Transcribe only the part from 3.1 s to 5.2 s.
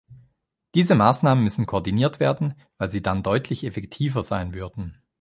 deutlich effektiver sein würden.